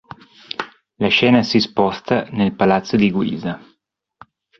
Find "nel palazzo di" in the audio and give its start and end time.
2.31-3.11